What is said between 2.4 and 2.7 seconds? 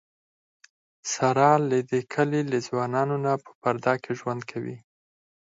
له